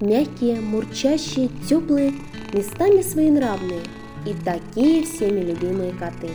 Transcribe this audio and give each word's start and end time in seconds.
Мягкие, 0.00 0.60
мурчащие, 0.60 1.48
теплые, 1.66 2.12
местами 2.52 3.00
своенравные 3.00 3.80
и 4.26 4.34
такие 4.44 5.04
всеми 5.04 5.40
любимые 5.40 5.92
коты. 5.92 6.28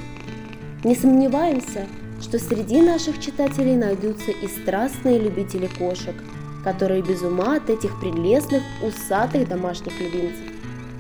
Не 0.84 0.96
сомневаемся, 0.96 1.86
что 2.20 2.40
среди 2.40 2.82
наших 2.82 3.20
читателей 3.20 3.76
найдутся 3.76 4.32
и 4.32 4.48
страстные 4.48 5.20
любители 5.20 5.70
кошек, 5.78 6.16
которые 6.64 7.04
без 7.04 7.22
ума 7.22 7.58
от 7.58 7.70
этих 7.70 8.00
прелестных, 8.00 8.64
усатых 8.82 9.48
домашних 9.48 9.94
любимцев. 10.00 10.46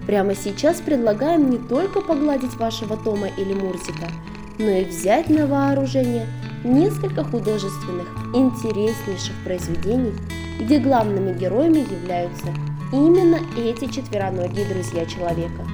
Прямо 0.05 0.35
сейчас 0.35 0.81
предлагаем 0.81 1.49
не 1.49 1.57
только 1.57 2.01
погладить 2.01 2.55
вашего 2.57 2.95
Тома 2.95 3.27
или 3.39 3.55
Мурзика, 3.55 4.07
но 4.59 4.69
и 4.69 4.85
взять 4.85 5.29
на 5.29 5.47
вооружение 5.47 6.27
несколько 6.63 7.23
художественных, 7.23 8.07
интереснейших 8.35 9.35
произведений, 9.43 10.13
где 10.59 10.79
главными 10.79 11.37
героями 11.37 11.79
являются 11.79 12.47
именно 12.91 13.39
эти 13.57 13.91
четвероногие 13.91 14.65
друзья 14.65 15.05
человека. 15.05 15.65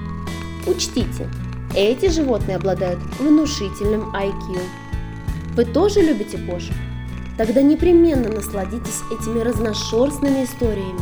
Учтите, 0.66 1.30
эти 1.76 2.10
животные 2.10 2.58
обладают 2.58 3.00
внушительным 3.20 4.14
IQ. 4.16 4.60
Вы 5.56 5.66
тоже 5.66 6.02
любите 6.02 6.38
кошек? 6.38 6.76
Тогда 7.38 7.62
непременно 7.62 8.30
насладитесь 8.30 9.02
этими 9.12 9.42
разношерстными 9.42 10.44
историями 10.44 11.02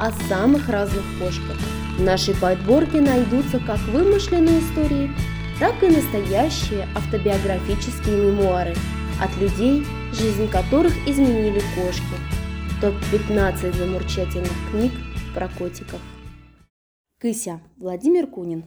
о 0.00 0.10
самых 0.28 0.68
разных 0.68 1.04
кошках. 1.18 1.56
В 1.96 2.02
нашей 2.02 2.34
подборке 2.34 3.00
найдутся 3.00 3.58
как 3.60 3.78
вымышленные 3.88 4.60
истории, 4.60 5.10
так 5.58 5.82
и 5.82 5.88
настоящие 5.88 6.88
автобиографические 6.94 8.16
мемуары 8.16 8.74
от 9.20 9.34
людей, 9.38 9.86
жизнь 10.12 10.48
которых 10.48 10.92
изменили 11.06 11.62
кошки. 11.74 12.35
Топ-15 12.78 13.74
замурчательных 13.74 14.52
книг 14.70 14.92
про 15.34 15.48
котиков. 15.48 15.98
Кыся. 17.18 17.62
Владимир 17.78 18.26
Кунин. 18.26 18.66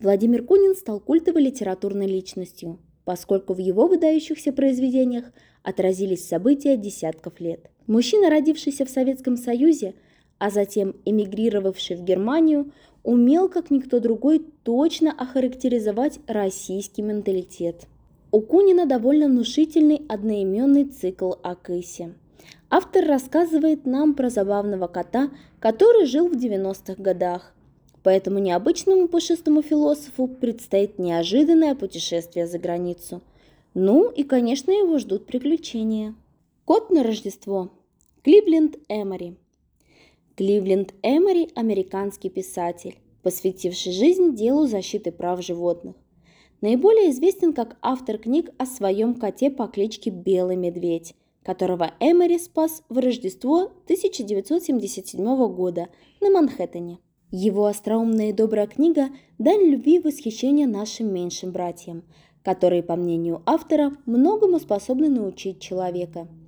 Владимир 0.00 0.42
Кунин 0.44 0.74
стал 0.74 0.98
культовой 0.98 1.42
литературной 1.42 2.08
личностью, 2.08 2.80
поскольку 3.04 3.54
в 3.54 3.58
его 3.58 3.86
выдающихся 3.86 4.52
произведениях 4.52 5.26
отразились 5.62 6.26
события 6.26 6.76
десятков 6.76 7.38
лет. 7.38 7.70
Мужчина, 7.86 8.28
родившийся 8.28 8.84
в 8.84 8.90
Советском 8.90 9.36
Союзе, 9.36 9.94
а 10.38 10.50
затем 10.50 10.96
эмигрировавший 11.04 11.94
в 11.94 12.02
Германию, 12.02 12.72
умел, 13.04 13.48
как 13.48 13.70
никто 13.70 14.00
другой, 14.00 14.44
точно 14.64 15.12
охарактеризовать 15.12 16.18
российский 16.26 17.02
менталитет. 17.02 17.86
У 18.32 18.40
Кунина 18.40 18.84
довольно 18.84 19.28
внушительный 19.28 20.02
одноименный 20.08 20.86
цикл 20.86 21.34
о 21.40 21.54
Кысе. 21.54 22.14
Автор 22.70 23.04
рассказывает 23.04 23.86
нам 23.86 24.14
про 24.14 24.30
забавного 24.30 24.86
кота, 24.86 25.30
который 25.60 26.06
жил 26.06 26.28
в 26.28 26.32
90-х 26.32 26.94
годах. 27.02 27.54
Поэтому 28.02 28.38
необычному 28.38 29.08
пушистому 29.08 29.62
философу 29.62 30.26
предстоит 30.26 30.98
неожиданное 30.98 31.74
путешествие 31.74 32.46
за 32.46 32.58
границу. 32.58 33.22
Ну 33.74 34.10
и, 34.10 34.22
конечно, 34.24 34.70
его 34.70 34.98
ждут 34.98 35.26
приключения. 35.26 36.14
Кот 36.64 36.90
на 36.90 37.02
Рождество. 37.02 37.70
Кливленд 38.22 38.76
Эмори. 38.88 39.36
Кливленд 40.36 40.94
Эмори– 41.02 41.50
американский 41.54 42.30
писатель, 42.30 42.98
посвятивший 43.22 43.92
жизнь 43.92 44.34
делу 44.34 44.66
защиты 44.66 45.12
прав 45.12 45.44
животных. 45.44 45.94
Наиболее 46.62 47.10
известен 47.10 47.52
как 47.52 47.76
автор 47.82 48.18
книг 48.18 48.50
о 48.56 48.66
своем 48.66 49.14
коте 49.14 49.50
по 49.50 49.66
кличке 49.66 50.10
Белый 50.10 50.56
Медведь, 50.56 51.14
которого 51.44 51.92
Эмори 52.00 52.38
спас 52.38 52.82
в 52.88 52.98
Рождество 52.98 53.72
1977 53.84 55.24
года 55.52 55.88
на 56.20 56.30
Манхэттене. 56.30 56.98
Его 57.30 57.66
остроумная 57.66 58.30
и 58.30 58.32
добрая 58.32 58.66
книга– 58.66 59.08
дань 59.38 59.70
любви 59.70 59.96
и 59.96 60.00
восхищения 60.00 60.66
нашим 60.66 61.12
меньшим 61.12 61.50
братьям, 61.50 62.04
которые, 62.42 62.82
по 62.82 62.96
мнению 62.96 63.42
автора, 63.46 63.92
многому 64.06 64.60
способны 64.60 65.08
научить 65.08 65.60
человека– 65.60 66.28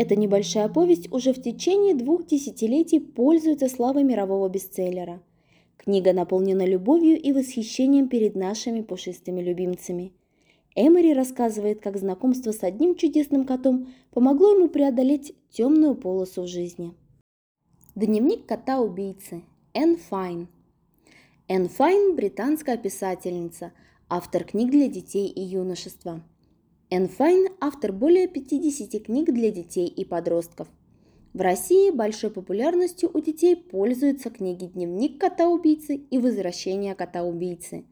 эта 0.00 0.16
небольшая 0.16 0.70
повесть 0.70 1.12
уже 1.12 1.34
в 1.34 1.42
течение 1.42 1.94
двух 1.94 2.26
десятилетий 2.26 3.00
пользуется 3.00 3.68
славой 3.68 4.02
мирового 4.02 4.48
бестселлера. 4.48 5.20
Книга 5.76 6.14
наполнена 6.14 6.64
любовью 6.64 7.20
и 7.20 7.32
восхищением 7.32 8.08
перед 8.08 8.34
нашими 8.34 8.80
пушистыми 8.80 9.42
любимцами. 9.42 10.14
Эмори 10.76 11.12
рассказывает, 11.12 11.80
как 11.80 11.96
знакомство 11.96 12.52
с 12.52 12.62
одним 12.62 12.94
чудесным 12.94 13.44
котом 13.44 13.92
помогло 14.12 14.54
ему 14.54 14.68
преодолеть 14.68 15.34
темную 15.50 15.94
полосу 15.94 16.42
в 16.42 16.46
жизни. 16.46 16.94
Дневник 17.96 18.46
кота-убийцы. 18.46 19.42
Энн 19.74 19.96
Файн. 19.96 20.48
Энн 21.48 21.68
Файн– 21.68 22.14
британская 22.16 22.76
писательница, 22.76 23.72
автор 24.08 24.44
книг 24.44 24.70
для 24.70 24.88
детей 24.88 25.26
и 25.26 25.40
юношества. 25.40 26.22
Энн 26.90 27.08
Файн– 27.08 27.48
автор 27.60 27.92
более 27.92 28.28
50 28.28 29.04
книг 29.04 29.32
для 29.32 29.50
детей 29.50 29.88
и 29.88 30.04
подростков. 30.04 30.68
В 31.32 31.40
России 31.40 31.90
большой 31.90 32.30
популярностью 32.30 33.10
у 33.12 33.20
детей 33.20 33.54
пользуются 33.54 34.30
книги 34.30 34.66
«Дневник 34.66 35.20
кота-убийцы» 35.20 35.94
и 35.96 36.18
«Возвращение 36.18 36.96
кота-убийцы». 36.96 37.84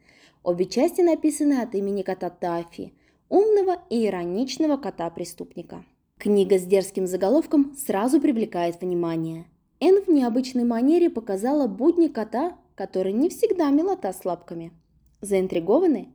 Обе 0.48 0.64
части 0.64 1.03
написаны 1.03 1.60
от 1.60 1.75
имени 1.75 2.03
кота 2.03 2.31
Тафи, 2.31 2.94
умного 3.28 3.82
и 3.91 4.06
ироничного 4.06 4.78
кота-преступника. 4.78 5.84
Книга 6.16 6.59
с 6.59 6.62
дерзким 6.62 7.06
заголовком 7.06 7.76
сразу 7.76 8.19
привлекает 8.19 8.81
внимание. 8.81 9.44
Энн 9.78 10.03
в 10.03 10.08
необычной 10.08 10.64
манере 10.64 11.10
показала 11.10 11.66
будни 11.66 12.08
кота, 12.08 12.56
который 12.76 13.12
не 13.12 13.28
всегда 13.28 13.69
милота 13.69 14.10
с 14.10 14.25
лапками. 14.25 14.72
Заинтригованы? 15.20 16.08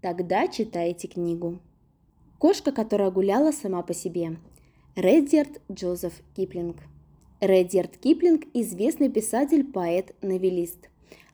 Тогда 0.00 0.48
читайте 0.48 1.06
книгу. 1.06 1.60
Кошка, 2.40 2.72
которая 2.72 3.12
гуляла 3.12 3.52
сама 3.52 3.82
по 3.82 3.94
себе. 3.94 4.36
Редьярд 4.96 5.60
Джозеф 5.70 6.14
Киплинг. 6.34 6.78
Редьярд 7.40 7.98
Киплинг– 7.98 8.46
известный 8.52 9.10
писатель, 9.10 9.62
поэт, 9.62 10.12
новелист. 10.22 10.88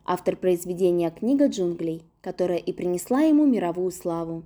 Автор 0.05 0.37
произведения 0.37 1.11
«Книга 1.11 1.47
джунглей», 1.47 2.03
которая 2.23 2.59
и 2.59 2.73
принесла 2.73 3.23
ему 3.23 3.45
мировую 3.45 3.91
славу. 3.91 4.45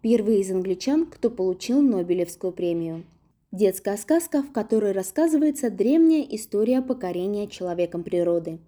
Первый 0.00 0.40
из 0.40 0.50
англичан, 0.50 1.04
кто 1.04 1.28
получил 1.28 1.82
Нобелевскую 1.82 2.52
премию. 2.52 3.04
Детская 3.52 3.98
сказка, 3.98 4.42
в 4.42 4.52
которой 4.52 4.92
рассказывается 4.92 5.68
древняя 5.68 6.22
история 6.30 6.80
покорения 6.80 7.46
человеком 7.46 8.02
природы. 8.02 8.58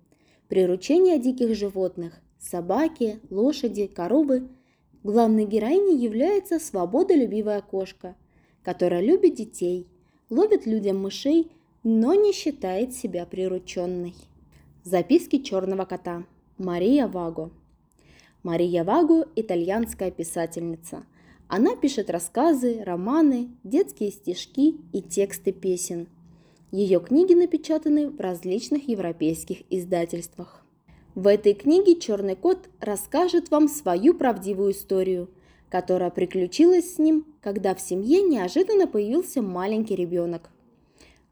Приручение 0.48 1.18
диких 1.18 1.54
животных– 1.54 2.20
собаки, 2.38 3.20
лошади, 3.30 3.86
коровы 3.86 4.48
Главной 5.04 5.44
героиней 5.44 5.96
является 5.96 6.58
свободолюбивая 6.58 7.60
кошка, 7.60 8.16
которая 8.62 9.00
любит 9.00 9.36
детей, 9.36 9.86
ловит 10.28 10.66
людям 10.66 10.98
мышей, 10.98 11.52
но 11.84 12.14
не 12.14 12.32
считает 12.32 12.92
себя 12.92 13.24
прирученной. 13.24 14.14
Записки 14.82 15.38
черного 15.38 15.84
кота. 15.84 16.24
Мария 16.58 17.06
Ваго. 17.06 17.50
Мария 18.44 18.84
Ваго– 18.84 19.26
итальянская 19.36 20.12
писательница. 20.12 21.04
Она 21.48 21.74
пишет 21.74 22.08
рассказы, 22.08 22.84
романы, 22.84 23.48
детские 23.64 24.12
стишки 24.12 24.76
и 24.92 25.02
тексты 25.02 25.50
песен. 25.50 26.06
Ее 26.70 27.00
книги 27.00 27.34
напечатаны 27.34 28.10
в 28.10 28.20
различных 28.20 28.88
европейских 28.88 29.62
издательствах. 29.70 30.64
В 31.16 31.26
этой 31.26 31.52
книге 31.52 31.98
черный 31.98 32.36
кот 32.36 32.68
расскажет 32.78 33.50
вам 33.50 33.66
свою 33.66 34.14
правдивую 34.14 34.70
историю, 34.70 35.28
которая 35.68 36.10
приключилась 36.10 36.94
с 36.94 36.98
ним, 36.98 37.26
когда 37.40 37.74
в 37.74 37.80
семье 37.80 38.22
неожиданно 38.22 38.86
появился 38.86 39.42
маленький 39.42 39.96
ребенок. 39.96 40.50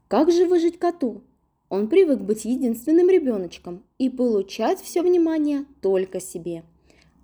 Как 0.09 0.29
же 0.29 0.45
выжить 0.45 0.77
коту? 0.77 1.21
Он 1.69 1.87
привык 1.87 2.19
быть 2.19 2.43
единственным 2.43 3.09
ребеночком 3.09 3.83
и 3.97 4.09
получать 4.09 4.81
все 4.81 5.01
внимание 5.01 5.63
только 5.81 6.19
себе. 6.19 6.63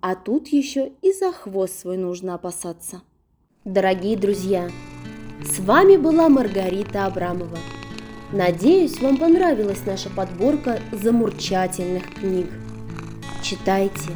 А 0.06 0.16
тут 0.16 0.48
еще 0.48 0.92
и 1.00 1.12
за 1.12 1.32
хвост 1.32 1.80
свой 1.80 1.96
нужно 1.96 2.34
опасаться. 2.34 3.00
Дорогие 3.64 4.18
друзья, 4.18 4.70
с 5.42 5.58
вами 5.60 5.96
была 5.96 6.28
Маргарита 6.28 7.06
Абрамова– 7.06 7.58
Надеюсь, 8.34 9.00
вам 9.00 9.16
понравилась 9.16 9.86
наша 9.86 10.10
подборка 10.10 10.80
замурчательных 10.90 12.14
книг. 12.14 12.48
Читайте, 13.44 14.10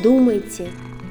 думайте, 0.00 0.70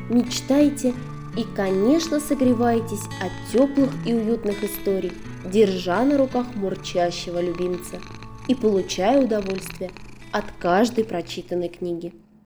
мечтайте 0.10 0.94
и, 1.36 1.44
конечно, 1.56 2.22
согревайтесь 2.22 3.04
от 3.22 3.52
теплых 3.52 3.92
и 4.06 4.14
уютных 4.14 4.64
историй, 4.64 5.12
держа 5.52 6.06
на 6.06 6.18
руках 6.18 6.56
мурчащего 6.56 7.42
любимца 7.42 8.00
и 8.48 8.56
получая 8.56 9.22
удовольствие 9.22 9.92
от 10.32 10.46
каждой 10.58 11.04
прочитанной 11.04 11.68
книги. 11.68 12.14